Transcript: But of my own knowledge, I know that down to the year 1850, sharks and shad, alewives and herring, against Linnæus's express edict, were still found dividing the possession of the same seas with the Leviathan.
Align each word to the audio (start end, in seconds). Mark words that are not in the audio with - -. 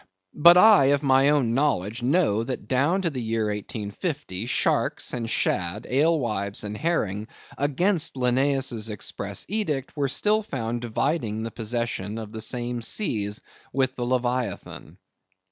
But 0.33 0.57
of 0.57 1.03
my 1.03 1.29
own 1.29 1.53
knowledge, 1.53 2.01
I 2.01 2.07
know 2.07 2.43
that 2.43 2.67
down 2.67 3.03
to 3.03 3.11
the 3.11 3.21
year 3.21 3.49
1850, 3.53 4.47
sharks 4.47 5.13
and 5.13 5.29
shad, 5.29 5.85
alewives 5.87 6.63
and 6.63 6.75
herring, 6.75 7.27
against 7.55 8.15
Linnæus's 8.15 8.89
express 8.89 9.45
edict, 9.47 9.95
were 9.95 10.07
still 10.07 10.41
found 10.41 10.81
dividing 10.81 11.43
the 11.43 11.51
possession 11.51 12.17
of 12.17 12.31
the 12.31 12.41
same 12.41 12.81
seas 12.81 13.41
with 13.71 13.93
the 13.93 14.03
Leviathan. 14.03 14.97